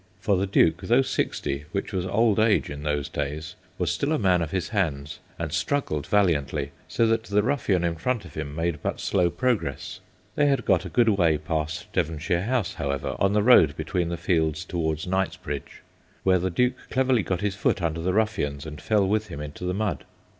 [0.19, 4.17] For the Duke, though sixty, which was old age in those days, was still a
[4.17, 8.55] man of his hands, and struggled valiantly, so that the ruffian in front of him
[8.55, 9.99] made but slow progress.
[10.33, 14.17] They had got a good way past Devonshire House, however, on the road between the
[14.17, 15.83] fields towards Knightsbridge,
[16.23, 19.65] when the Duke cleverly got his foot under the ruffian's and fell with him into
[19.65, 20.03] the mud.